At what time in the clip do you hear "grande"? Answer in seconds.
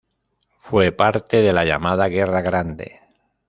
2.41-3.01